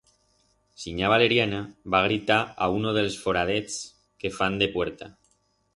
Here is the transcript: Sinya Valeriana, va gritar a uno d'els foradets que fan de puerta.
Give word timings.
Sinya 0.83 1.11
Valeriana, 1.13 1.59
va 1.97 2.01
gritar 2.07 2.39
a 2.67 2.71
uno 2.79 2.97
d'els 2.97 3.21
foradets 3.27 3.79
que 4.25 4.37
fan 4.41 4.63
de 4.65 4.75
puerta. 4.79 5.17